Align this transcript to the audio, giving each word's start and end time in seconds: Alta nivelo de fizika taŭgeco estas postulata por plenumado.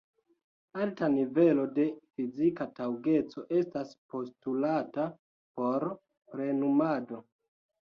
Alta 0.85 1.09
nivelo 1.15 1.65
de 1.75 1.85
fizika 2.21 2.67
taŭgeco 2.79 3.45
estas 3.59 3.93
postulata 4.15 5.07
por 5.63 5.89
plenumado. 6.35 7.25